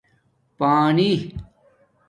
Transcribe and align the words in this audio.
اپانݵ 0.55 1.09